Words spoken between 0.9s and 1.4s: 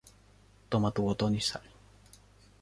tu botón